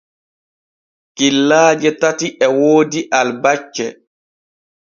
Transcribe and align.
Killaaje 1.15 1.89
tati 2.01 2.27
e 2.45 2.47
woodi 2.57 2.99
albacce. 3.19 3.85